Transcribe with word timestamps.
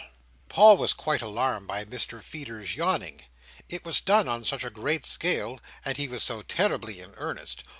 Ya 0.03 0.07
a 0.07 0.07
a 0.07 0.13
ah!" 0.13 0.15
Paul 0.49 0.77
was 0.77 0.93
quite 0.93 1.21
alarmed 1.21 1.67
by 1.67 1.85
Mr 1.85 2.23
Feeder's 2.23 2.75
yawning; 2.75 3.25
it 3.69 3.85
was 3.85 4.01
done 4.01 4.27
on 4.27 4.43
such 4.43 4.63
a 4.63 4.71
great 4.71 5.05
scale, 5.05 5.59
and 5.85 5.95
he 5.95 6.07
was 6.07 6.23
so 6.23 6.41
terribly 6.41 6.99
in 6.99 7.13
earnest. 7.17 7.63